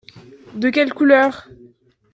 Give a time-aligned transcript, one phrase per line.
[0.55, 1.47] De quelle couleur?